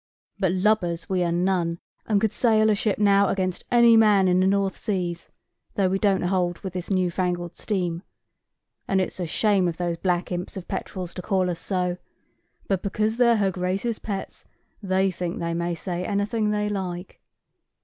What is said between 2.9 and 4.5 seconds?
now against any man in the